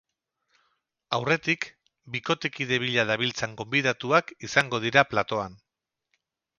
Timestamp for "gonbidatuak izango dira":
3.63-5.09